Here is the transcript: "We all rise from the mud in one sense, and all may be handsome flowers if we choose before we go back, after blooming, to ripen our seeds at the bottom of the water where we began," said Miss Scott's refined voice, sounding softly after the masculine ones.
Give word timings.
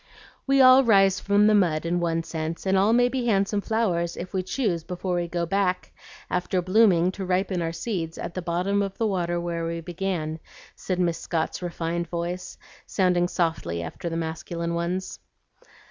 "We 0.47 0.61
all 0.61 0.83
rise 0.83 1.19
from 1.19 1.45
the 1.45 1.53
mud 1.53 1.85
in 1.85 1.99
one 1.99 2.23
sense, 2.23 2.65
and 2.65 2.75
all 2.75 2.91
may 2.91 3.07
be 3.07 3.27
handsome 3.27 3.61
flowers 3.61 4.17
if 4.17 4.33
we 4.33 4.41
choose 4.41 4.83
before 4.83 5.13
we 5.17 5.27
go 5.27 5.45
back, 5.45 5.91
after 6.27 6.59
blooming, 6.59 7.11
to 7.11 7.23
ripen 7.23 7.61
our 7.61 7.71
seeds 7.71 8.17
at 8.17 8.33
the 8.33 8.41
bottom 8.41 8.81
of 8.81 8.97
the 8.97 9.05
water 9.05 9.39
where 9.39 9.63
we 9.63 9.79
began," 9.79 10.39
said 10.75 10.99
Miss 10.99 11.19
Scott's 11.19 11.61
refined 11.61 12.07
voice, 12.07 12.57
sounding 12.87 13.27
softly 13.27 13.83
after 13.83 14.09
the 14.09 14.17
masculine 14.17 14.73
ones. 14.73 15.19